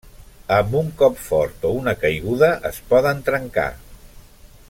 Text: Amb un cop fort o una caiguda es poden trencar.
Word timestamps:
Amb 0.55 0.71
un 0.79 0.87
cop 1.01 1.19
fort 1.25 1.67
o 1.71 1.75
una 1.81 1.93
caiguda 2.05 2.49
es 2.71 2.81
poden 2.95 3.21
trencar. 3.31 3.71